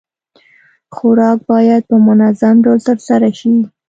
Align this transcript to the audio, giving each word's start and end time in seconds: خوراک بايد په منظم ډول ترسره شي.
خوراک 0.95 1.39
بايد 1.49 1.81
په 1.89 1.95
منظم 2.07 2.55
ډول 2.65 2.79
ترسره 2.87 3.29
شي. 3.39 3.53